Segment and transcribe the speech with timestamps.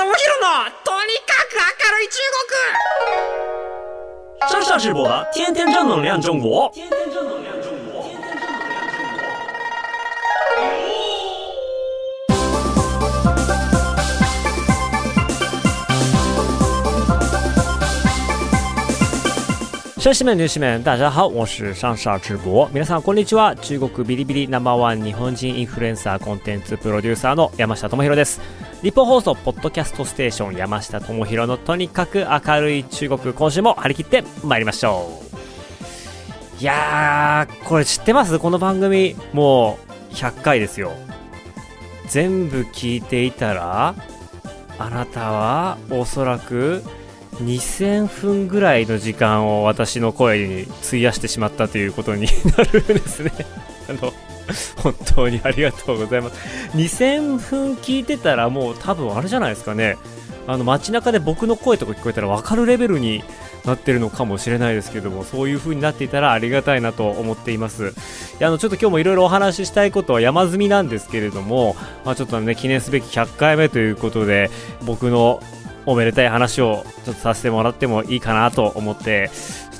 [0.00, 2.16] 智弘のとにかく明るい中
[4.48, 6.70] 国上上直播的天天正能量中国。
[6.72, 8.08] 天天正能量中国。
[19.98, 22.66] 乡亲们、女士们，大家好，我是上上直播。
[22.72, 23.54] 皆さんこんにちは。
[23.54, 28.40] 中国ビリビリナンバーワン日本人インフルエンサーコンテンツプロデューサーの山下智博です。
[28.82, 35.20] 日本放送ポッドキャストステーション山下智博のとにかく明るい中国今週も張り切って参りましょ
[36.58, 36.62] う。
[36.62, 38.38] いやー、これ知ってます？
[38.38, 39.78] この番組も
[40.10, 40.92] う100回ですよ。
[42.08, 43.94] 全部聞いていたら
[44.78, 46.82] あなたはおそらく
[47.34, 52.26] 2000分ぐらいの時間を私の声に費やしてしまったということに
[52.56, 53.32] なるんですね。
[53.90, 54.12] あの
[54.82, 56.36] 本当にありがとうございます。
[56.76, 59.96] 2000分聞いてたらもう多分あれじゃないですかね。
[60.46, 63.22] あの街中で僕の声とか聞こえたら分かるレベルに
[63.64, 67.90] なってるのかもしれないですけどもそういう風になっていたらありがたいなと思っていますい
[68.40, 74.50] やあのちょっと今日もいろいろお話ししたいことは山積みなんですけれども、まあ、ちょっとね記念すべき100回目ということで
[74.84, 75.40] 僕の
[75.86, 79.30] おめでたい話をちょっとさせてもらってもいいかなと思って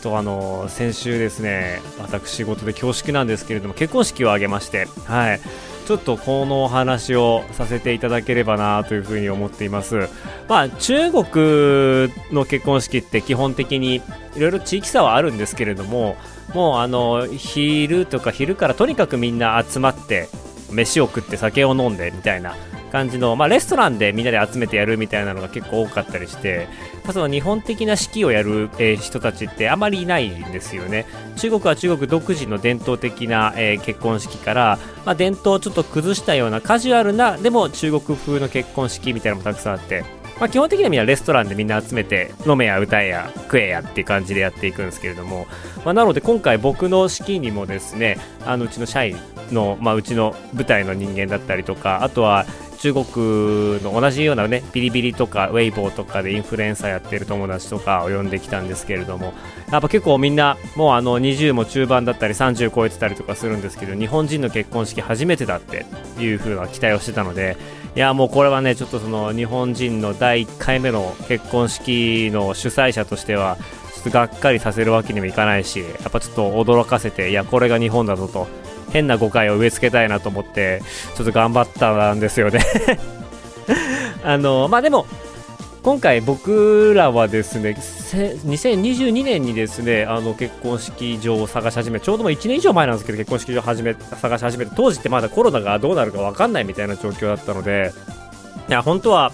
[0.01, 5.41] とあの先週ですね私事で恐縮なんですけれども結婚式を挙げましてはい
[5.91, 10.09] ちょっとこのお話をさせていただければなというふうに思っています。
[10.49, 11.25] まあ中国
[12.33, 13.97] の結婚式って基本的に
[14.37, 16.17] いろいろ地域差はあるんですけれども、
[16.55, 20.29] もうあの昼とか昼からとにかくみんな集まって
[20.71, 22.55] 飯を食って酒を飲んでみたいな
[22.91, 26.69] 感じの、まあ、レストランでみんなで集めてやるみたいなのが結構多かったりして、
[27.05, 31.07] まあ、その日本的な式をやる、えー、人たちってあまりいないんですよね。
[31.37, 40.05] 中国は中国独自の伝統的な、えー、結婚式から、まあ、伝統をちょっと崩したようなカジュアルな、でも中国風の結婚式みたいなのもたくさんあって、
[40.41, 45.47] まあ、基本的にはみんなレストランでみんな集めて飲めや歌えや食えやっていう感じでやっていくんですけれども、
[45.85, 48.17] まあ、なので今回僕の式にもですね
[48.47, 49.17] あのうちの社員
[49.53, 52.47] の、まあ、うちの舞台の人間だったりとかあとは
[52.81, 53.05] 中国
[53.83, 59.35] の同じようなね、ビリビリとかウェイボーとかでインフルエンサーやってる友達とかを呼んできたんですけれども、
[59.71, 65.85] やっぱ結構みんな、もうあの20も中盤だったり30超えてたりとかするんですけど、日本人の結婚式初めてだって
[66.19, 67.59] いう風な期待をしてたので、
[67.97, 73.59] いやもうこれはね、ちょっとその日本人の第1回目の結婚式の主催者としては、
[73.95, 78.49] ちょっとがっかりさせるわけにもいかないし、やっぱちょっと驚かせて、いや、これが日本だぞと
[78.93, 80.83] 変な誤解を植え付けたいなと思って
[81.17, 82.61] ちょっと頑張ったんですよね。
[84.23, 85.07] あのまあでも
[85.83, 97.93] 今回僕らはですね2022年にですねあの結婚式場を探し始めちょうども1年以上前なんですけど結婚式場始め探し始めて当時ってまだコロナがどうなるか分かんないみたいな状況だったので
[98.69, 99.33] いや本当は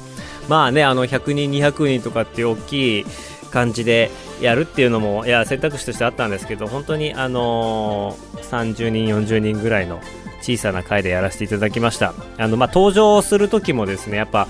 [0.49, 3.07] まあねあの100人200人とかっていう大きい
[3.51, 10.01] 感じでやるっていうのもいや選択肢としてあったんですけど本当にあのー、30人40人ぐらいの
[10.41, 12.15] 小さな回でやらせていただきました。
[12.39, 14.47] あの、まあ、登場する時もですねやっぱ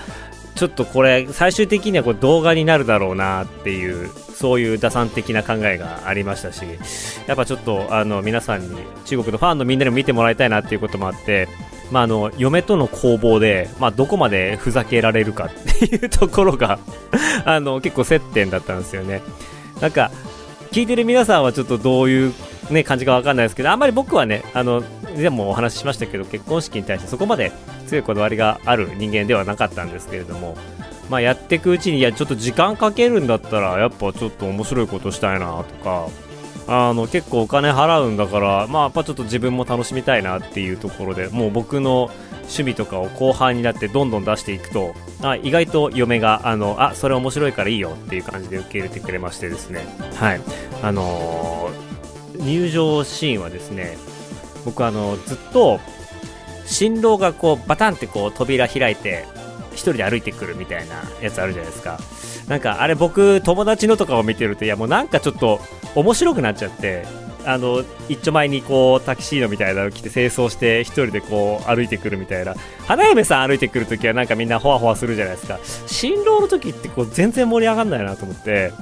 [0.56, 6.64] ちょっとこれ最終的にはこれ動画になるだろうなっていうそういう打算的な考えがありましたし
[7.26, 11.48] やっぱちょっとあの皆さんに中国のファンのみんなにも見てもらいたいなっていうこともあって
[11.90, 16.78] まあ、あの嫁との攻防で、まあ、どこまでふざけられるかっていうところが
[17.44, 19.22] あの結構接点だったんですよね。
[19.80, 20.10] なんか
[20.72, 22.34] 聞いてる皆さんはちょっとどういう、
[22.70, 24.82] ね、感じかわかんないですけどあんまり僕はねあの
[25.16, 27.52] でもお話ししましたけど結婚式に対してそこまで
[27.86, 30.56] 強いこだわりがある人間ではなかったんですけれども、
[31.08, 36.08] まあ、やっていくうちにいやちょっと時間かけるんだったらやっぱちょっと面白いことしたいなとか
[36.68, 42.10] あの結構お金払うんだからまあやっぱちょっと自分も楽しみたいなっていうところでもう僕の
[42.42, 49.86] 趣味とかを後半になってどんどん出していくとあ意外と嫁があのあそれ面白いからいいよっていう感じで受け入れてくれましてですね。
[50.14, 50.40] はい。
[50.82, 53.96] あのー、入場シーンはですね
[54.64, 55.80] 僕あのずっと
[56.66, 59.24] 新郎がこうバタンってこう扉開いて
[59.76, 61.98] 1人で歩いてくるみたいなやつあるじゃないですか。
[62.48, 65.60] なんかあれ僕友達のとかを見てるといやもうなんかちょっと
[65.94, 67.04] 面白くなっちゃって
[67.44, 72.54] あの一丁前にこうタキシードみたいなの着て清掃して一人でこう歩いてくるみたいな。
[72.86, 75.58] 花嫁さん歩いてくるときはなんかみんなほわほわするじゃないですか。
[75.86, 78.72] 新郎の時ってこう全然盛り上がんないなと思って。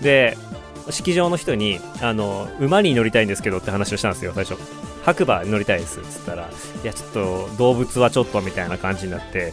[0.00, 0.36] で
[0.90, 4.58] 式場の人にあの馬に乗りたいんですけどって話をしたんですよ最初。
[5.04, 6.48] 白馬に乗りたいですっつったら
[6.82, 9.52] いやちょっと動物はちょっとみたいな感じになって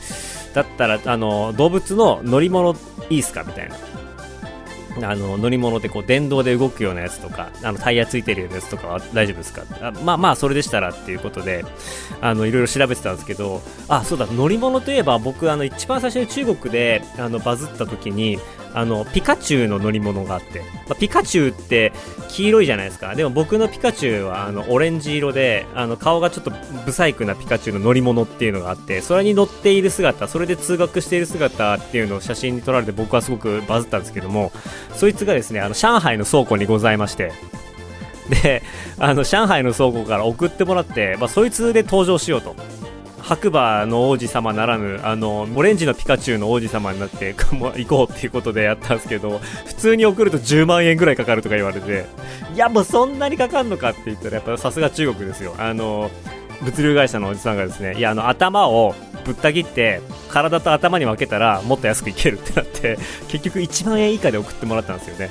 [0.53, 2.75] だったらあの動物の乗り物
[3.09, 3.75] いいっすかみたいな。
[5.01, 9.63] あの乗り物でこう電動で動くようなやつとかあのタイヤついてるようなやつとかは大丈夫ですか？
[9.81, 11.63] あまあまあそれでしたらっていうことで
[12.19, 18.39] あのいろいろ調べてたんですけどあそうだ乗り物といえば僕あの一番最初に中国であのバズった時に
[18.74, 21.92] あのピカチュウの乗り物があって、まあ、ピカチュウって
[22.30, 23.16] 黄色いじゃないですか。
[23.16, 26.51] でも僕のピカチュウはあのオレンジ色であの顔がちょっと
[26.86, 34.51] ブサイクなピカチュウの乗り物っていうのがあってそれに乗っている姿それで通学している姿っていうのを写真に撮られて僕はすごくバズったんですけども
[34.94, 37.31] そいつがですねあの上海の倉庫にございまして
[38.30, 38.62] で
[38.98, 42.56] あの上海の倉庫から送ってもらって、まあ、そいつで登場しようと。
[43.29, 52.05] 白馬の王子様ならぬあのオレンジのピカチュウの王子様になって も行こうっていうことでやったんですけど普通に送ると10万円ぐらいかかるとか言われて
[52.55, 55.53] いやもうそんなにかかるのかって言ったらやっぱさすが中国ですよ。
[55.59, 56.09] あの
[56.63, 58.95] 物流会社のおじさんがですねいやあの頭を
[59.25, 62.97] ぶった切って体と頭に分けたらもっと安くいけるってなって
[63.27, 65.29] 結局1万円以下で送ってもらったんですよね。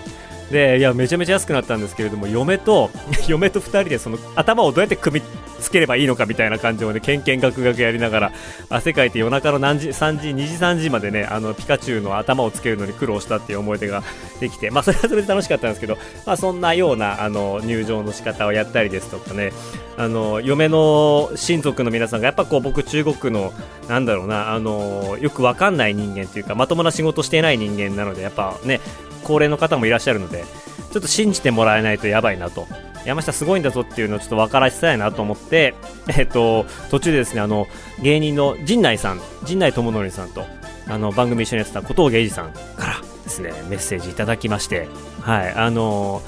[0.51, 2.91] でいやめちゃめちゃ安くなったんですけれども嫁と
[3.29, 5.27] 嫁と2人でその頭をどうやって組み
[5.61, 8.33] つければいいのかみたいな感じをねけんけんがくがくやりながら
[8.71, 14.03] 汗かいて夜中の何時3時2時3時までねあのピカチュウの頭をつけるのに苦労したっていう思い出が
[14.41, 19.53] できてまあそれはそれで楽しかったんですけどまあそんなようなあの入場の仕方をやったりですとかね
[19.97, 23.53] あの嫁の親族の皆さんがやっぱこう僕中国の
[23.89, 28.81] なんだろうなあのよくわかんない人間というかまともな仕事していない人間なのでやっぱね
[29.25, 30.45] 高齢の方もいらっしゃるので
[30.93, 32.67] ちょっと信じてもらえないとやばいなと。
[33.05, 35.75] 山下すごいんだぞっていうのをちょっと分からせたいなと思って、
[36.15, 37.67] えっと、途中でですねあの
[38.03, 40.45] 芸人の陣内さん陣内智則さんと
[40.89, 44.89] あの番組一緒にやってた小峠英二さんからですねメッセージいただきまして
[45.23, 46.23] はいあの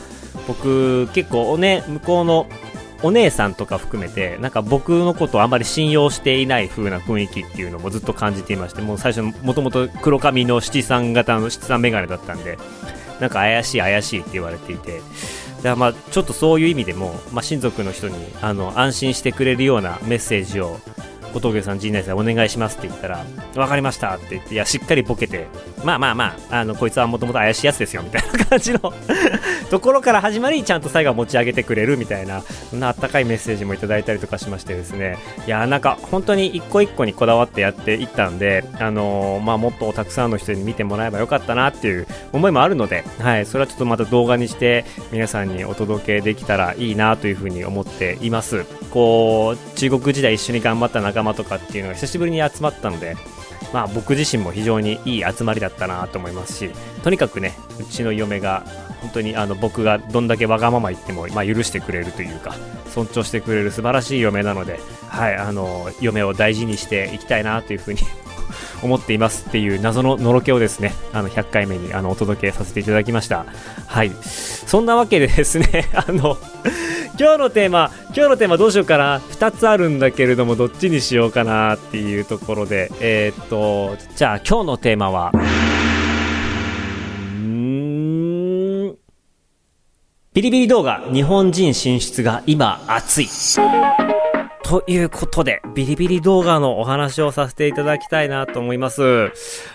[0.47, 2.47] 僕結構ね向こうの
[3.03, 12.59] お姉さんとか含めて、なんか僕のことをあまり信用していない風な雰囲気っていうのもずっと感じていまして、もう最初、もともと黒髪の七三型の七三メガネだったんで、
[13.21, 15.01] なんか怪しい怪しいって言われていて、
[15.63, 20.81] だまあちょっとそういう意味でも、まあ、親族の人にあの安心してくれるようなメッセージを
[21.33, 23.25] 小峠さん、陣内さん、お願いしますって言ったら、
[23.55, 25.47] 分かりましたって言って、いや、しっかりボケて、
[25.85, 28.81] まあまあまあ、あのこいつはもともと怪しいやつですよみたいな感じの
[29.71, 48.65] ところから始まり、ちゃんと最後は持ち上げてくれるみたいな、そんなあったかいメッセージもいただいたりとかしましてですね、いや、なんか本当に一個一個にこだわってやっていったんで、あのー、まあ、もっとたくさんの人に見てもらえばよかったなっていう思いもあるので、はい、それはちょっとまた動画にして皆さんにお届けできたらいいなというふうに思っています。
[48.91, 53.17] こう、中国時代一緒に頑張った仲間とかっていうのが久しぶりに集まったので、
[53.73, 56.71] まあ僕自身も非常にいい集まりだったなと思いますし、
[57.03, 58.67] とにかくね、うちの嫁が
[59.01, 62.55] 本当にあの僕がどんだけわがまま言っても、まあ、許してくれるというか、
[62.91, 68.01] 尊重してくれる素晴らしい嫁なので、はい、あの、嫁を大事にしていきたいなというふうに
[68.83, 73.47] 思っていますっていう謎ののろけをですね、あの100回目にあのお届けさせていただきました。
[73.87, 74.13] はい。
[74.23, 76.37] そんなわけでですね、 あの、
[77.19, 79.19] 今日のテーマ、今日のテーマどうしようかな。
[79.19, 85.33] 2つあるんだけれども、どっちにしようかなっていうところで、えー、っと、じゃあ今日のテーマは、
[90.33, 93.27] ビリビリ動画日本人進出が今熱い。
[94.71, 99.33] ということで、ビリビリ動画のお話をさせていただきたいなと思います。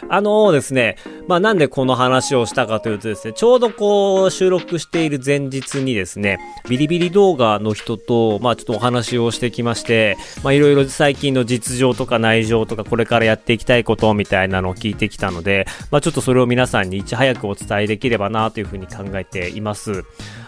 [0.07, 0.95] あのー、ですね、
[1.27, 6.39] まあなんでこの話をしたかというとですね、ちょうどこう収録している前日にですね、
[6.69, 20.05] ビリビリ動画の人と、まあちょっとお話をしてきまして、まあいろいろ最近の実情とか内情とかこれからやっていきたいことみたいなのを聞いてきたので、まあちょっとそれを皆さんにいち早くお伝えできればなというふうに考えています。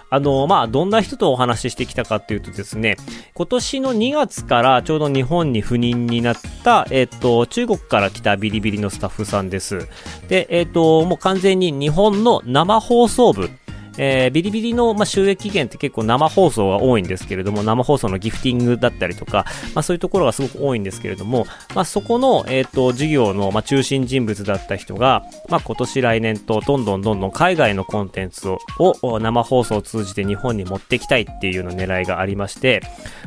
[0.09, 2.97] あの、まあ、どんな人とお話ししてきたかっていうとですね、
[3.33, 9.87] 今年の2月からちょうど日本に赴任になった、えっ、と、中国から来たビリビリのスタッフさんです。
[10.29, 13.49] で、えっ、と、もう完全に日本の生放送部、
[13.97, 32.81] えー、ビリビリの、まあ、収益源って結構生放送が多いんですけれども、生放送のギフティングだったりとか、まあ、そういうところがすごく多いんですけれども、まあ、そこの、えっ、ー、と、事業の、まあ、中心人物だった人が、まあ、今年来年とどんどんどんどん海外のコンテンツをを生放送を通じて日本に持ってきたいっていうような狙いがありまして、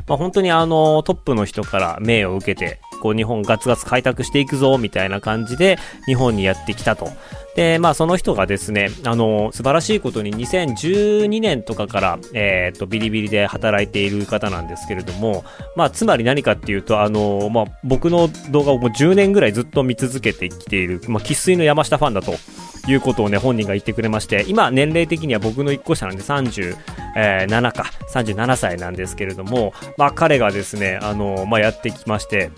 [0.07, 7.09] まあ、本当にあの、トップの人から命を受けて、こう日本ガツガツ開拓していくぞみたいな感じで日本にやってきたと。
[7.55, 15.43] で、まあその人がですね、あの、素晴らしいことに2012年とかから、えっ、と、ビリビリで働いている方なんですけれども、
[15.75, 22.35] まあつまり何かっていうと、あの、まあ僕の動画をもう10年ぐらいずっと見続けてきている、まあ生粋の山下ファンだと。
[22.87, 32.49] いうことをね、本人が言ってくれまして、今、年齢的には僕の1個下なんで37か、37歳なんですけれども、まあ彼がですね、あの、まあやってきまして、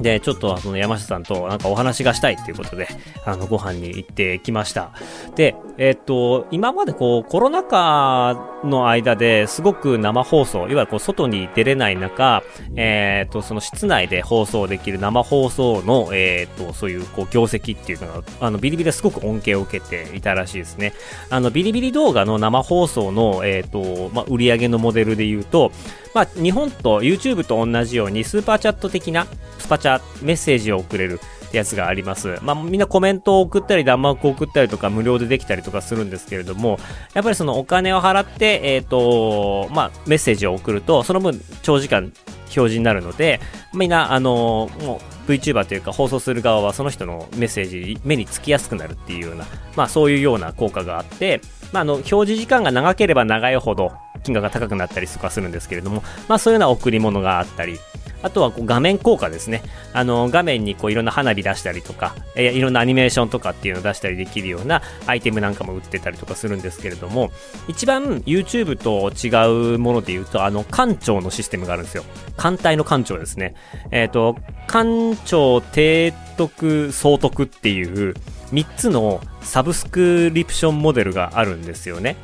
[0.00, 2.88] で、ちょっとその山下さんとなんかお話がしたいっていうことで、
[3.24, 4.90] あの、ご飯に行ってきました。
[5.36, 12.42] で、えっと、今までこう、コロナ禍の間ですごく生放送、いわゆるこう、外に出れない中、
[12.76, 20.92] えっと、その室内で放送できる生放送の、えっと、そういうこう、業績っていうのが、あの、ビリビリですごく恩恵を受けていたらしいですね。
[21.30, 25.72] あの、ビリビリ動画の生放送の、えっと、まあ、売り上げのモデルで言うと、
[26.14, 29.26] まあ、日本と YouTube と同じようにスーパーチャット的な
[29.58, 31.20] スパチャたメッセージを送れる
[31.52, 32.38] やつがあります。
[32.42, 36.78] まあ、みんなコメントを送ったり、弾幕を送ったりとか、無料でできたりとかするんですけれども、
[37.14, 42.12] やっぱりそのお金を払って、えっ、ー、と、まあ、メッセージを送ると、その分長時間
[42.44, 43.40] 表示になるので、
[43.74, 49.44] みんな、あの、もう VTuber というか放送する側はその人のメッセージ目につきやすくなるっていうような、
[49.76, 51.42] まあそういうような効果があって、
[51.72, 53.92] まああの、表示時間が長ければ長いほど
[54.24, 57.78] 金額が高くなったりとかするんですけれども、まあそういうような贈り物があったり、
[58.22, 59.62] あとはこう画面効果ですね。
[59.92, 67.30] あの、画面にこういろんな花火出したりとか、いろんなアニメーションとかっていうのを出したりできるようなアイテムなんかも売ってたりとかするんですけれども、
[67.68, 72.04] 一番 YouTube と違うもので言うと、あの、館長のシステムがあるんですよ。
[72.36, 73.54] 艦隊の艦長ですね。
[73.90, 78.14] えっ、ー、と、艦長提督総督っていう
[78.52, 82.16] 3つのサブスクリプションモデルがあるんですよね。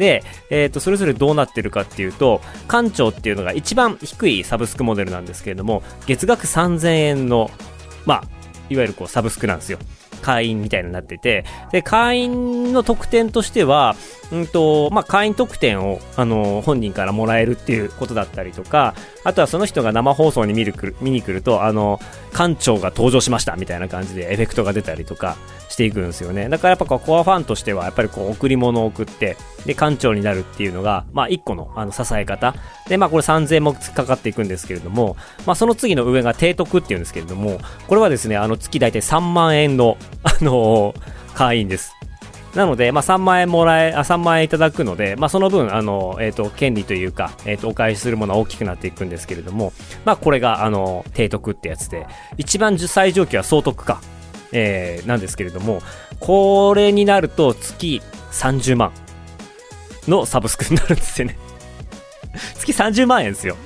[0.00, 7.50] で、えっ、ー、と、それぞれどうなってるかっていうと、館長っていうのが一番低いサブスクモデルなんですけれども、月額3000円の、
[8.06, 8.22] まあ、
[8.70, 9.78] いわゆるこうサブスクなんですよ。
[10.22, 13.94] 会員みたいになってて、で、会員の特典としては、
[14.32, 22.00] うんと、まあ、会員特典を、あの、本人からもらえるっていうことだったりとか、あとはその人が生放送に見るくる見に来ると、あの、
[22.32, 25.36] 館長が登場しましたみたいな感じでエフェクトが出たりとか
[25.68, 26.48] していくんですよね。
[26.48, 29.36] だからやっぱこうコアファンとしては、やっぱりこう贈り物を送って、
[29.66, 32.54] で、館長になるっていうのが、まあ一個のあの支え方。
[32.88, 40.94] で、まあこれ3000円もかかっていくんですけれども、まあその次の上が提督っていうんですけれども、これはですね、あの月大体3万円の、あの、
[41.34, 41.99] 会員です。
[42.54, 49.72] なので、まあ、3万円もらえ、あ、3万円いただくので、まあ、その分、あの、えっ、ー、と、権利というか、えっ、ー、と、お返しするものは大きくなっていくんですけれども、
[50.04, 52.06] まあ、これが、あの、提督ってやつで、
[52.38, 54.00] 一番最上級は総督か、
[54.52, 55.80] えー、なんですけれども、
[56.18, 58.02] これになると月
[58.32, 58.92] 30万
[60.08, 61.38] のサブスクになるんですよね
[62.56, 63.56] 月30万円ですよ。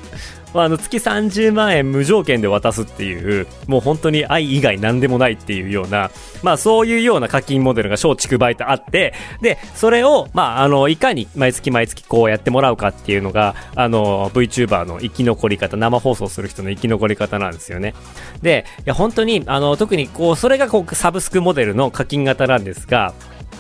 [0.55, 6.11] まあ、あの月30万円無条件で渡すっていう、もう本当に愛以外何でもないっていうような、
[6.43, 17.95] まあそういうような課金モデルが小畜梅とあって、で、それを、まああの、いかに毎月毎月こうやってもらうかっていうのが、あの、VTuber の生き残り方、生放送する人の生き残り方なんですよね。
[18.41, 23.13] で、いや本当に、あの、特にこう、それがこう、サブスクモデルの課金型なんですが、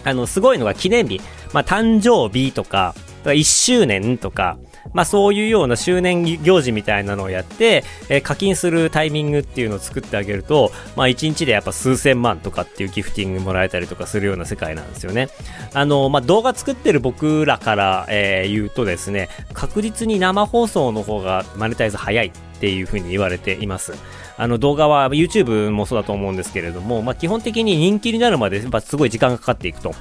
[0.04, 1.20] あの、すごいのが記念日、
[1.52, 4.58] まあ誕生日とか、1周年とか、
[4.92, 15.28] まあそういうような周年行事みたいなのをやって、えー、課金するタイミングっていうのを作ってあげると、まあ1日でやっぱ数千万とかっていうギフティングもらえたりとかするような世界なんですよね。
[15.72, 23.94] あの、まあ動画作ってる僕らから、えー、言うとですね、確実に生放送の方がマネタイズ早いっていうふうに言われています。
[24.36, 29.94] あの動画は YouTube もそうだと思うんですけれども、まあ、基本的に人気になるまでやっぱすごい時間がかかっていくと。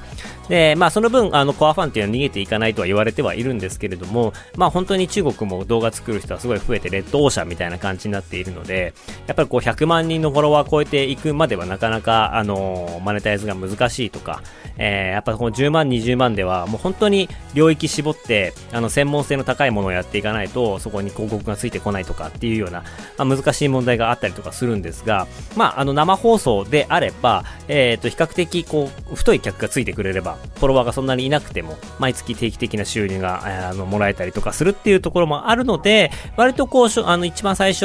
[0.48, 8.94] で、まあその分、あのコアファンっていうのは逃げていかないとは言われてはいるんですけれども、まあ本当に中国も動画作る人はすごい増えてレッドオーシャンみたいな感じになっているので、
[9.26, 14.42] やっぱりこう100万人のフォロワー超えていくまではなかなか、あのマネタイズが難しいとか、
[14.76, 22.84] えー、やっぱこの10万、20万ではもう本当に領域絞って、あの専門性の高いものをやっていかないと、そこに広告がついてこないとかっていうような、
[23.16, 37.84] まあ、難しい問題があったりとかするんですが、まああの生放送であれば、えっ、ー、と比較的こう太い客がついてくれれば、フォロワーがそんなにいなくても、毎月定期的な収入が、あの、もらえたりとかするっていうところもあるので、割とこう、あの、一番最初、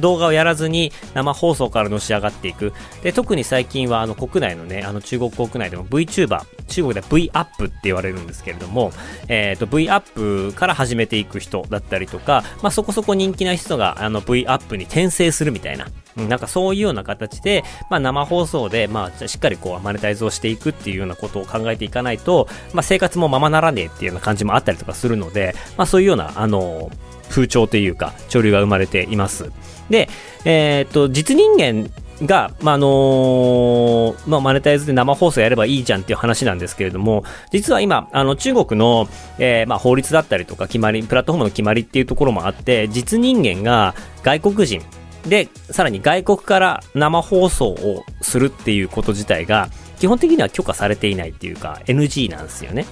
[0.00, 2.72] 動画をやらずに生放送からのし上がっていく。
[3.02, 8.92] で、特に最近は、あの、国内のね、あの、中国国内でも VTuber、中国では V アップって言われるんですけれども、
[9.28, 15.86] えっ、ー、と、V アップから始めていく人だったりとか、まあ、そこそこ人気な人が、あの、V アップに転生するみたいな、
[16.16, 26.90] なんかそういうような形で、まあ生放送で、まあしっかりこうマネタイズをしていくっていうようなことを考えていかないと、まあ生活もままならねえっていうような感じもあったりとかするので、まあそういうような、あの、
[27.28, 29.50] 風潮というか、潮流が生まれています。
[29.90, 30.08] で、
[30.44, 31.90] えー、っと、実人間
[32.22, 39.08] が、まあ、あのー、まあ、マネタイズで生放送やればいいじゃんっていう話なんですけれども、実は今、あの、中国の、
[39.38, 44.82] えー、まあ、法律だったりとか決まり、プラットフォームの決まりっていうところもあって、実人間が外国人、
[45.28, 49.68] で、さらに外国から生放送をするっていうこと自体が、
[49.98, 52.86] 基本的には許可されていないっていうか、NG なんですよね。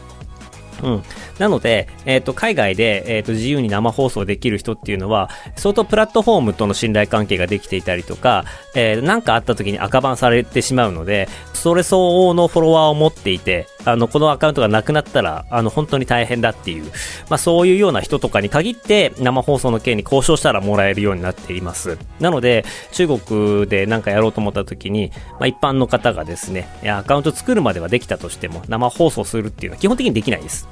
[0.83, 1.03] うん。
[1.39, 16.85] なので、えっ、ー、と、海外で、えっ、ー、と、自由に生放送できる人っていうのは、相当プラットフォームとの信頼関係ができていたりとか、えー、なんかあった時に赤番されてしまうので、それ相応のフォロワーを持っていて、あの、このアカウントがなくなったら、あの、本当に大変だっていう、
[17.31, 21.99] まあ、そういうような人とかに限って、生放送の件に交渉したらもらえるようになっています。
[22.21, 30.69] なので、中国でなんかやろうと思った時に、まあ、一般の方がですね、アカウント作るまではできたとしても、生放送するっていうのは基本的にできないです。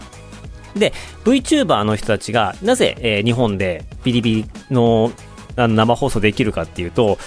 [0.77, 0.93] で、
[1.25, 5.13] VTuber の人たちが、なぜ、えー、日本でビリビリの
[5.57, 7.19] 生放送できるかっていうと、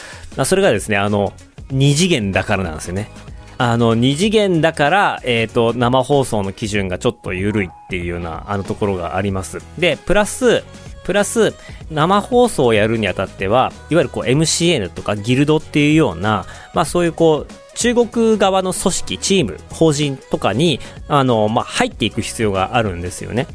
[0.43, 1.33] それがですね、あの、
[1.71, 3.09] 二次元だからなんですよね。
[3.57, 9.59] あの、二次元だから、えっ、ー、と、生放送の基準がちょっと緩いっていうような、あのところがあります。
[9.77, 10.63] で、プラス、
[11.05, 11.53] プラス、
[11.91, 23.47] 生放送をやるにあたっては、いわゆるこう MCN とかギルドっていうような、まあそういうこう、中国側の組織、チーム、法人とかに、あの、まあ、入っていく必要があるんですよね。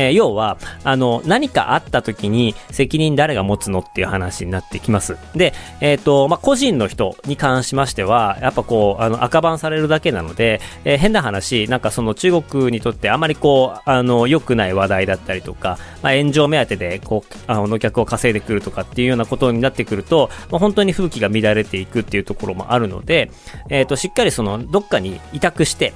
[0.00, 5.18] えー、要は、あの、何かあった時に責任誰が持つのっていう話になってきます。
[5.34, 23.30] で、えっ、ー、と、まあ、個人の人に関しましては、やっぱこう、あの、赤番されるだけなので、えー、変な話、なんかその中国にとってあまりこう、あの、良くない話題だったりとか、まあ、炎上目当てで、こう、あの、客を稼いでくるとかっていうようなことになってくると、まあ、本当に風紀が乱れていくっていうところもあるので、
[23.68, 25.92] えっ、と、しっかりその、どっかに委託して、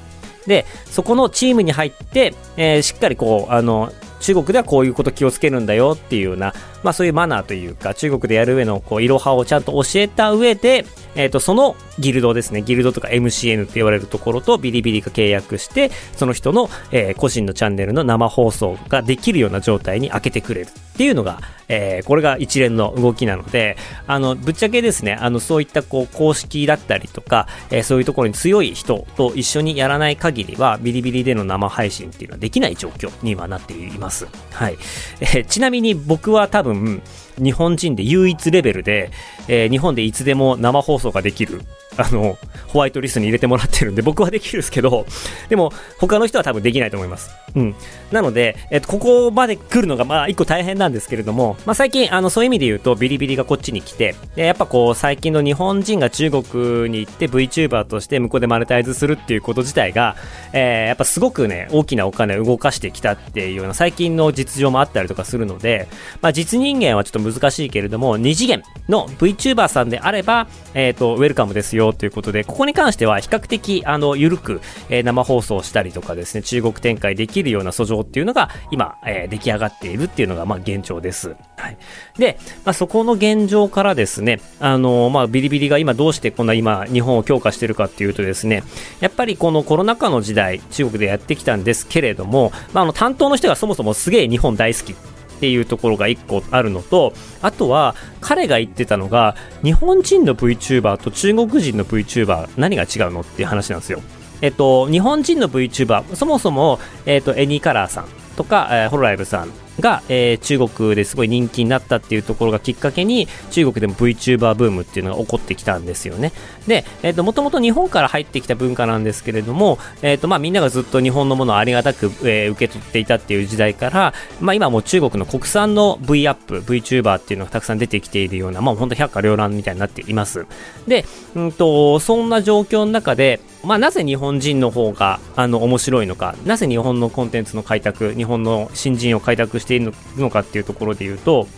[0.47, 3.93] で、そこのチームに入って、えー、しっかりこう、あの、
[4.25, 34.27] 中国ではこういうこと気をつけるんだよっていうような、まあそういうマナーというか、中国でやる上のこう、いろはをちゃんと教えた上で、えっ、ー、と、そのギルドですね、ギルドとか MCN って言われるところとビリビリが契約して、その人の、えー、個人のチャンネルの生放送ができるような状態に開けてくれるっていうのが、えー、これが一連の動きなので、あの、ぶっちゃけですね、あの、そういったこう、公式だったりとか、えー、そういうところに強い人と一緒にやらない限りは、ビリビリでの生配信っていうのはできない状況にはなっています。
[34.53, 34.79] はい。
[35.21, 37.03] えー、ちなみに僕は多分、
[37.39, 39.11] 日本人で唯一レベルで、
[39.49, 41.63] えー、日本でいつでも生放送ができる
[41.97, 42.39] あの、
[42.69, 45.07] ホワイトリストに入れてもらってるんで、僕はできるんですけど、
[45.49, 47.31] でも、他の人は多分できないと思います。
[47.55, 47.75] うん。
[48.11, 60.17] なので、えっと、ここまで来るのが、まあ、一個大変なんですけれども、まあ、最近、あの、そういう意味で言うと、ビリビリがこっちに来て、で、やっぱこう、最近の日本人が中国に行って VTuber として向こうでマネタイズするっていうこと自体が、
[60.53, 65.87] えー、やっぱすごくね、大きなお金を動かしてきたっていうような最近の実情もあったりとかするので、
[66.21, 81.37] まあ、実人間はちょっと難しいけれども、二次元の VTuber さんであれば、えっ、ー、と、ウェルカムですよということで、ここに関しては比較的、あの、ゆるく、えー、生放送したりとかですね、中国展開できるような訴状っていうのが、今、えー、出来上がっているっていうのが、まあ、現状です。
[81.57, 81.77] はい。
[82.19, 88.63] で、まあ、そこの現状からですね、あの、まあ、ビリビリが今どうしてこんな今、日本を強化してるかっていうとですね、
[89.01, 94.95] やっぱりこのコロナ禍の時代、中国でやってきたんですけれども、まあ、あの、担当の人がそもそもすげえ日本大好き
[95.37, 104.01] っていうところが1個あるのと、あとは彼が言ってたのが、日本人の VTuber と中国人の VTuber 何が違うのっていう話なんですよ。
[104.41, 116.33] えっと、日本人の VTuber、そもそも、えっと、エニーカラーさんとか、えー、ホロライブさんが、えー、中国ですごい人気になったっていうところがきっかけに中国でも VTuber ブームっていうのが起こってきたんですよね。
[116.67, 130.47] で、えっ、と、もと日本から入ってきた文化なんですけれども、え、ー、と、まあみんながずっと日本のものをありがたく、えー、受け取っていたっていう時代から、まあ今もう中国の国産の V アップ、VTuber っていうのがたくさん出てきているような、まあ本当百花繚乱みたいになっています。
[130.87, 141.49] で、うんと、そんな状況の中で、まあなぜ日本人の方が、あの、面白いのか、なぜ日本のコンテンツの開拓、日本の新人を開拓しているのかっていうところで言うと、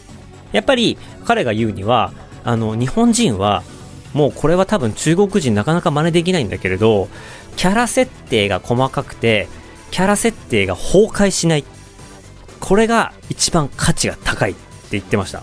[0.53, 2.13] やっぱり彼が言うには、
[2.45, 3.63] あの、日本人は、
[4.13, 7.09] もうこれは多分中国人なかなか真似できないんだけれど、
[7.57, 9.49] キャラ設定が細かくて、
[9.91, 11.65] キャラ設定が崩壊しない。
[12.61, 14.61] これが一番価値が高いって
[14.93, 15.43] 言ってました。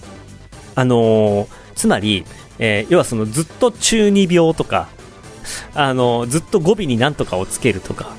[0.75, 2.25] あのー、つまり、
[2.59, 4.89] えー、要はそのずっと中二病とか、
[5.73, 8.09] あの、ずっと語尾になんとかをつけるとか、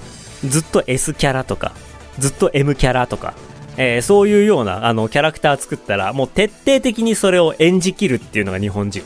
[0.44, 1.72] ずっと S キャラとか、
[2.18, 3.34] ずっと M キャラとか、
[3.76, 9.02] えー、そういうような、あの、キャラクター作ったら、もう徹底的にそれを演じきるっていうのが日本人。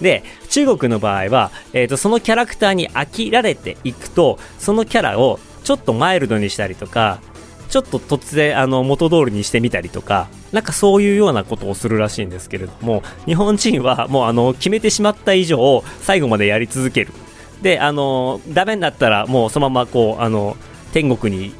[0.00, 7.20] で、中国の場合は、えっ、ー、と、そのキャラクターに飽きられていくと、そのキャラをちょっとマイルドにしたりとか、
[7.68, 17.12] ちょっと突然、あの、元通りにしてみたりとか、なんかそういうようなことをするらしいんですけれども、日本人はもうあの、決めてしまった以上、最後までやり続ける。
[17.62, 20.56] で、あの、ダメになったらもうそのままこう、あの、
[20.92, 21.52] 天国に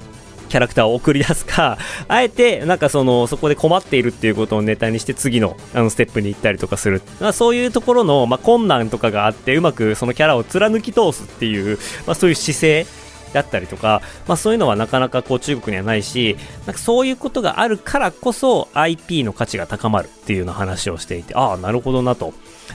[0.48, 7.00] キャラクターを送り出すか、 あえて、なんかその、そこで困っているっていうことをネタにして次の、あの、ステップに行ったりとかする。
[7.20, 12.86] まあ、そういうところの、まあ、困難とかがあって、うまくそのキャラを貫き通すっていう、まあ、そういう姿勢
[13.32, 16.36] だったりとか、まあ、そういうのはなかなかこう中国にはないし
[16.66, 22.34] なんかそういうことがあるからこそ IP の価値が高まるっていうような話をしていてああなるほどなと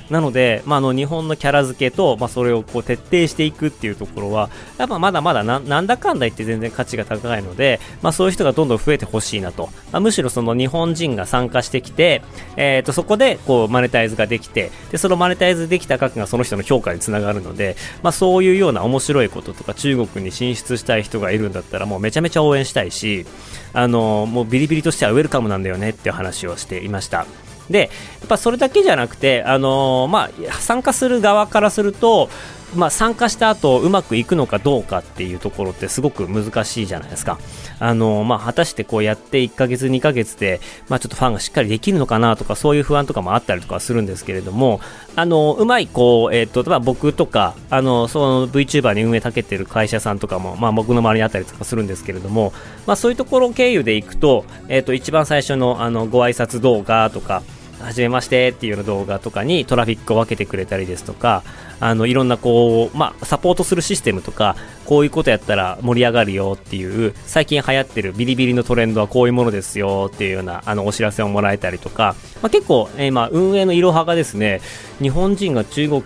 [0.09, 12.23] なので、まあ、あの日本のキャラ付けと、まあ、それをこう徹底していくっていうところはやっぱまだまだなんだかんだ言って全然価値が高いので、まあ、そういう人がどんどん増えてほしいなと、まあ、むしろその日本人が参加してきて、
[12.57, 23.25] えー、とそこでこうマネタイズができてでそのマネタイズできた額がその人の評価につながるので、まあ、そういうような面白いこととか中国に進出したい人がいるんだったらもうめちゃめちゃ応援したいし
[23.73, 27.25] あのもうビリビリとしてはウェルカムなんだよねっていう話をしていました。
[27.69, 32.29] で、やっぱそれだけじゃなくて、あのー、まあ、参加する側からすると、
[32.75, 37.39] まあ、参加した後うまくいくのかどうかっていうところってすごく難しいじゃないですか。
[37.79, 44.79] あのまあ、果たしてこうやって1ヶ月2ヶ月で、まあ、ちょっとファンがしっかりできるのかなとかそういう不安とかもあったりとかするんですけれども
[45.15, 52.53] あのうまいこう、えーとまあ、僕とかあのその VTuber に運営たけてる会社さんとかも、まあ、僕の周りにあったりとかするんですけれども、
[52.85, 57.43] まあ、そういうところ経由でいくと,、えー、と一番最初のあのご挨拶動画とか
[57.81, 61.43] はじめましてっていうような動画とかにトラフィックを分けてくれたりですとか、
[61.79, 74.61] あのいろんなこう、まあ、サポートするシステムとかこういうことやったら盛り上がるよっていう最近流行ってるビリビリのトレンドはこういうものですよっていうようなあのお知らせをもらえたりとか、まあ、結構、えー、まあ運営のいろはがですね
[75.01, 76.01] 日本人が中国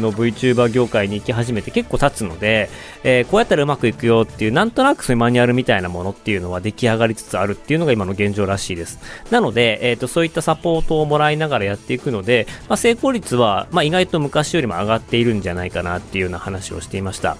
[0.00, 2.68] の VTuber 業界に行き始めて結構経つので、
[3.04, 8.98] えー、こうやったらうまくいくよっていうなんとなくそういうマニュアルみたいなものっていうのは出来上がりつつあるっていうのが今の現状らしいです。
[9.30, 17.36] なので、えーと、そういったサポートをもらいながらやっていくので、まあ、成功率は、まあ、意外と昔よりも上がっているんじゃないかなっていうような話をしていました。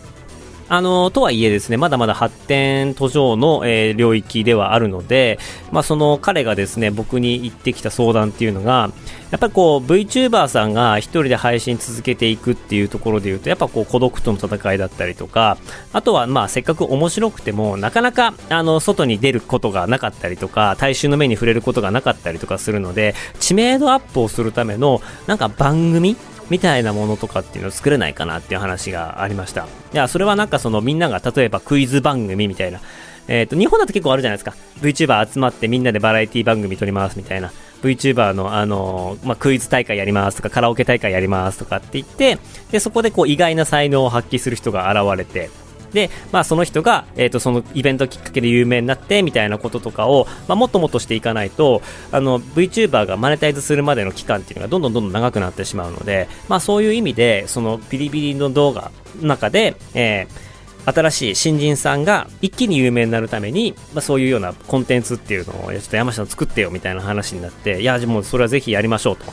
[0.72, 5.40] あの、とはいえですね、まだまだ発展途上の、えー、領域ではあるので、
[5.72, 8.92] まあ、その彼がですね、僕に言ってきた相談っていうのが、
[9.30, 15.56] やっぱりこう VTuber さんが一人で配信続けていくっていうところで言うとやっぱこう孤独との戦いだったりとか
[15.92, 26.16] あとはまあせっかく面白くてもなかなかあの外に出ることがなかったりとか大衆の目に触れることがなかったりとかするので知名度アップをするためのなんか番組
[26.50, 29.66] みたいなものとかっていうのを作れないかなっていう話がありました。
[29.92, 32.80] いや、それはなんかそのみんなが例えばクイズ番組みたいな、
[33.28, 34.54] えっ、ー、と、日本だと結構あるじゃないですか。
[34.80, 37.52] VTuber 集まってみんなでバラエティ番組撮りますみたいな。
[37.82, 42.38] VTuber の、あのー、まあ、クイズ大会やりますとか、カラオケ大会やりますとかって言って、
[42.72, 45.48] で、そこでこう意外な才能を発揮する人が現れて、
[45.92, 60.50] で、まあ、その人が、えーと、そのイベントきっかけで有名になってみたいなこととかを、まあ、もっともっとしていかないとあの VTuber がマネタイズするまでの期間っていうのがどんどんどんどん長くなってしまうので、まあ、そういう意味でそのビリビリの動画の中で、えー
[60.86, 69.24] 新しい新人さんが一気に有名になるために、まあ、そういうようなコンテンツっていうのをちょっと山下作ってよみたいな話になっていやもうそれはぜひやりましょうと。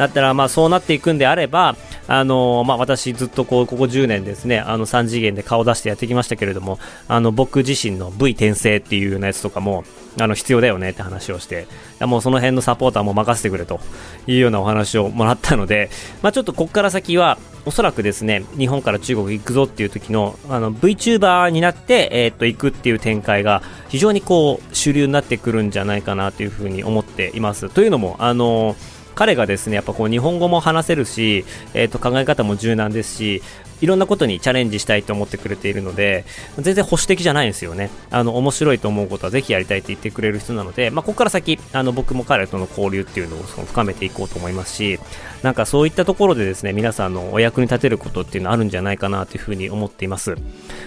[0.00, 1.76] だったらまあそうなっていくんであれば
[2.08, 9.84] あのまあ、私ずっとこうここ10年ですねあの3次元で顔出してやってきましたけれどもあの僕自身の V 転生っていうようなやつとかも
[10.18, 11.68] あの必要だよねって話をして
[12.00, 13.78] もうその辺のサポーターも任せてくれと
[14.26, 15.88] いうようなお話をもらったので、
[16.20, 27.68] まあ、ちょっとここから先はおそらくですね日本から中国行くぞっていう時のあの VTuber になって、えー、っと行くっていう展開が非常にこう主流になってくるんじゃないかなというふうに思っています。
[27.68, 31.44] というのもあのー彼がですねやっぱこう日本語も話せるし、
[31.74, 33.42] えー、と考え方も柔軟ですし
[33.80, 36.24] いろんなことにチャレンジしたいと思ってくれているので
[36.58, 37.90] 全然保守的じゃないんですよね。
[38.10, 45.00] あの面白いと思うことはぜひやりたいって言ってくれる人なので、まあ、ここから先あの僕も彼との交流っていうのをその深めていこうと思いますし
[45.42, 50.36] なんかそういったところでですね皆さんのお役に立てることっていうのはあるんじゃないかなというふうに思っています、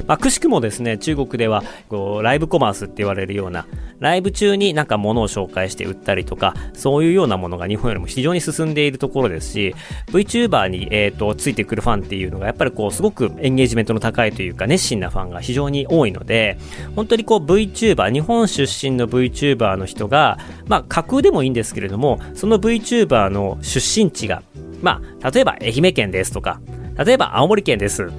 [0.06, 3.66] まあ、くしくもですね中国ではこうライブコマースって言われるような
[4.00, 9.76] ライブ中になんか物を紹介して売ったりとかそういうようなものが日本よりも非常に進んでいるところですし
[10.08, 16.58] VTuber に、えーと、ついてくるファンっていうのがやっぱりこうすごくエンゲージメントの高いというか熱心なファンが非常に多いので
[16.96, 24.44] 本当にこう VTuber 日本出身の VTuber の人がまあ架空でもいいんですけれどもその VTuber の出身地が
[24.82, 26.62] まあ例えば愛媛県ですとか
[27.04, 28.10] 例えば青森県です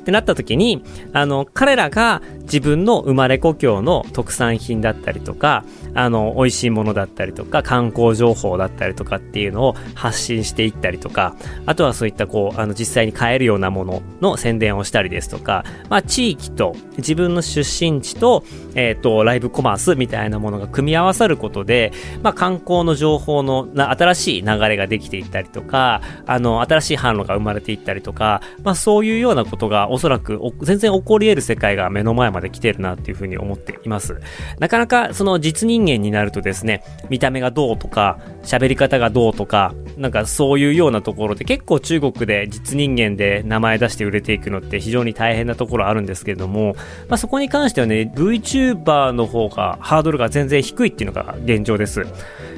[0.00, 0.82] ってなった時に、
[1.12, 11.36] あの、彼らが自分の生まれ故郷の特産品だったりとか、あの、美味しいものだったりとか、観光情報だったりとかっていうのを発信していったりとか、
[11.66, 18.42] あとはそういったこう、あの、実際に買えるようなものの宣伝をしたりですとか、まあ、地域と自分の出身地と、
[18.74, 34.20] え、ー、と、ライブコマースみたいなものが組み合わさることで、まあ、観光の情報の新しい流れができていったりとか、あの、新しい販路が生まれていったりとか、まあ、そういうようなことがおそらく全然起こり得る世界が目の前までで来てるなっていうふうに思っています。
[34.58, 46.74] なかなかその実人間になるとですね、見た目がどうとか、喋り方がどうとか、なんかそういうようなところで結構中国で実人間で名前出して売れていくのって非常に大変なところあるんですけれども、
[47.08, 52.06] まあ、そこに関してはね、VTuber の方がハードルが全然低いっていうのが現状です。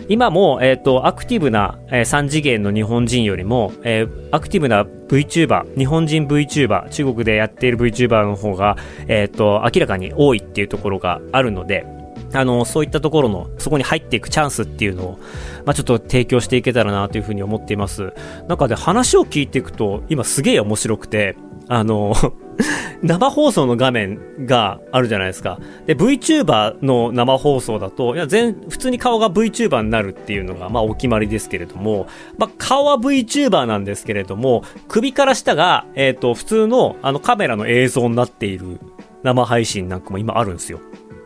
[0.08, 8.76] 今も、えっ、ー、と、アクティブな、えー、3次元の日本人よりも、えー、アクティブな VTuber、日本人 VTuber、中国でやっている VTuber の方が、
[9.08, 11.86] えっ、と、明らかに多いっていうところがあるので、
[12.34, 15.18] あの、そういったところの、そこに入っていくチャンスっていうのを、
[15.66, 18.12] まあ、ちょっと提供していけたらなというふうに思っています。
[18.48, 21.36] なんかで話を聞いていくと、今すげえ面白くて、
[21.68, 22.14] あの、
[23.03, 25.59] 生放送の画面があるじゃないですか。
[25.87, 32.07] で、VTuber の生放送だと、いや、全、普通に顔が VTuber になるっていうのが、まあ、お決まりですけれども、
[32.38, 38.79] まあ、顔は VTuber なんですけれども、首から下が、えっ、ー、と、普通の、あの、カメラの映像になっている
[39.22, 40.81] 生配信なんかも今あるんですよ。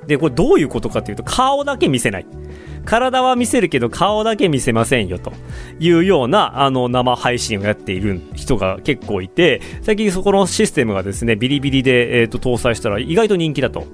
[0.07, 2.27] で、これどういうことかというと、顔だけ見せない。
[2.87, 5.33] 体は見せるけど顔だけ見せませんよと
[5.79, 13.87] いうようなあの生配信をやっている人が結構いて最近そこのシステムがですねビリビリで、えーと、搭載したら意外と人気だと。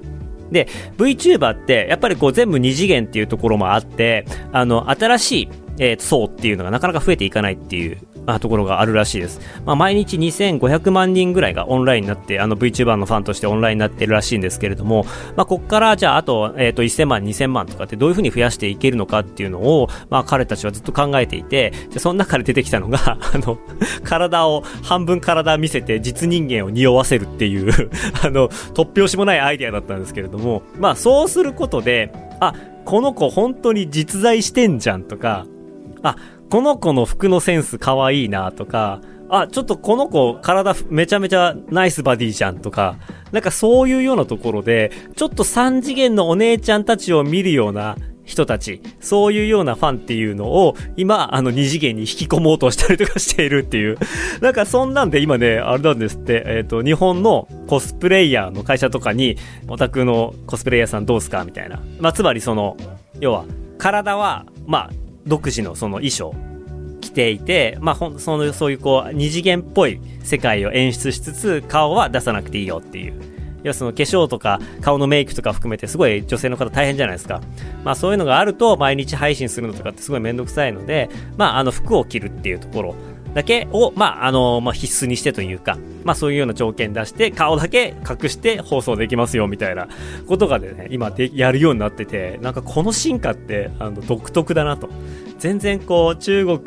[0.51, 9.39] で VTuber ってやっぱりこう全部二次元っていうところもあってあの新しい、えー、層っていうのがなかなか増えていかないっていうあところがあるらしいです。
[9.65, 15.05] まあ、毎日2500万人ぐらいがオンラインになって、あの VTuber のファンとしてオンラインになってるらしいんですけれども、
[15.35, 23.57] まあ、ここからじゃああと、えっ、ー、と、1000万、2000万とかってどういうふうに増やしていけるのかっていうのを、まあ、彼たちはずっと考えていて、じゃその中で出てきたのが、 あの、
[24.03, 27.71] 体を、半分体見せて実人間を匂わせるっていう
[28.23, 32.53] あの、突拍子もないアイデアだったんですけれども、まあ、そうすることで、あ、
[32.85, 35.45] この子本当に実在してんじゃんとか、
[36.03, 36.17] あ、
[36.53, 42.99] この子の服のセンス可愛いなとか、あ、ちょっとこの子体めちゃめちゃナイスバディじゃんとか、
[43.31, 53.97] なんかそういうようなところで、ちょっと3次元のお姉ちゃんたちを見るような人たち、そういうようなファンっていうのを、今、あの、二次元に引き込もうとしたりとかしているっていう。
[54.39, 59.37] なんかそんなんで今ね、あれなんですって、えっ、ー、と、日本のコスプレイヤーの会社とかに、
[59.69, 61.79] オタクのコスプレイヤーさんどうすかみたいな。
[61.99, 62.77] まあ、つまりその、
[63.19, 63.45] 要は、
[63.79, 66.35] 体は、まあ、独自のその衣装
[67.01, 73.33] 着ていて、まあ、ほんそのそういうこう二次元っぽい世界を演出しつつ顔は出さなくていいよっていう。
[73.63, 77.41] 要はその化粧とか顔のメイクとか含めてすごい女性の方大変じゃないですか。
[77.83, 82.95] まあそういうのがあると毎日配信するのとかってすごい面倒くさいので、まああの服を着るっていうところ
[83.33, 89.87] だけを、まあ、あの、まあ、必須にしてというか、まあ、そういうような条件出して、顔だけ隠して放送できますよ、みたいな
[90.27, 94.89] ことがでね、今で、やるようになってて、なんかこの進化って、あの、独特だなと。
[95.39, 96.59] 全然こう、中国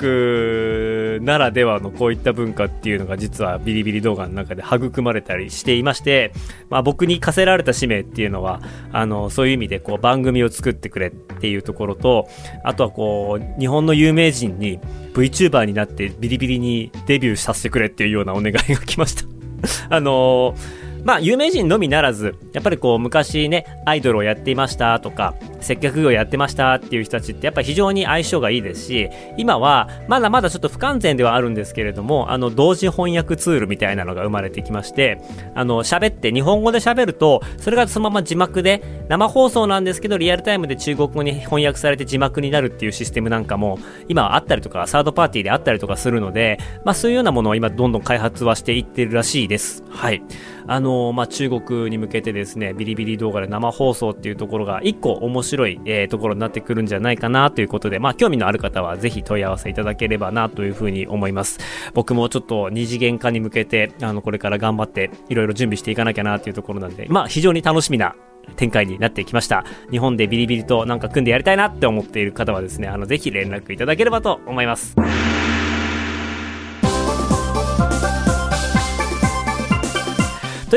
[1.20, 6.32] ならではのこういった文化っていうのが実はビリビリ動画の中で育まれたりしていまして、
[6.70, 8.60] まあ、僕に課せられた使命っていうのは、
[8.92, 12.28] あの、そういう意味でこう、番組を作ってくれっていうところと、
[12.64, 14.80] あとはこう、日本の有名人に
[15.14, 19.24] VTuber になってビリビリにデビューさせてくれっていうようなお願いが来ました。
[19.90, 35.20] あのーまあ、有名人のみならず、やっぱりこう、昔ね、アイドルをやっていましたとか、接客業やってましたっていう人たちって、やっぱり非常に相性がいいですし、今は、まだまだちょっと不完全ではあるんですけれども、あの、同時翻訳ツールみたいなのが生まれてきまして、
[35.54, 49.84] あの、喋って、日本語で喋ると、それがそのまま字幕で、生放送なんですけど、リアルタイムで中国語に翻訳されて字幕になるっていうシステムなんかも、今はあったりとか、サードパーティーであったりとかするので、まあ、そういうようなものを今、どんどん開発はしていってるらしいです。
[49.88, 50.20] はい。
[50.68, 61.58] あのまあ、中国に向けてですね、ビリビリ動画で生放送っていうところが一個面白い、えー、ところになってくるんじゃないかなということで、まあ、興味のある方はぜひ問い合わせいただければなというふうに思います。
[61.94, 68.16] 僕もちょっと二次元化に向けて、あの、これから頑張っていろいろ準備していかなきゃなというところなんで、まあ、非常に楽しみな
[68.56, 69.64] 展開になってきました。
[69.90, 74.96] 日本でビリビリとなんか組んでやりたいなって思っている方はですね、あの、ぜひ連絡いただければと思います。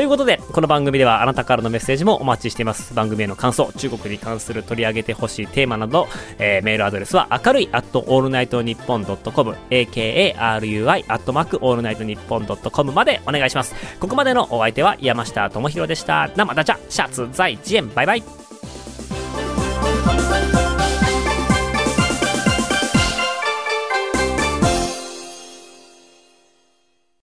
[0.00, 2.94] ということで、この番組ではあなたからのメッセージもお待ちしています。
[2.94, 6.08] 番組への感想、中国に関する取り上げてほしいテーマなど、
[6.38, 13.74] えー、メールアドレスは明るい at allnightnippon.com、akarui アットマークオールナイトニッポンドットコムまでお願いします。
[14.00, 16.30] ここまでのお相手は山下智博でした。
[16.34, 18.49] 生ダチャ、シャツ、在地園、バイバイ。